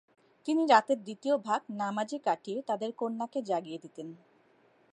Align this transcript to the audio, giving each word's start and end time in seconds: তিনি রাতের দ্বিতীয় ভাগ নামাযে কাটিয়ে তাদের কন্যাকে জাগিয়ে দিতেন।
তিনি 0.47 0.63
রাতের 0.65 0.99
দ্বিতীয় 1.03 1.35
ভাগ 1.39 1.61
নামাযে 1.71 2.17
কাটিয়ে 2.19 2.59
তাদের 2.61 2.89
কন্যাকে 2.93 3.39
জাগিয়ে 3.41 3.79
দিতেন। 3.79 4.07